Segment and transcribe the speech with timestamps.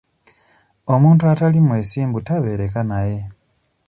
[0.93, 3.19] Omuntu atali mwesimbu tabeereka naye.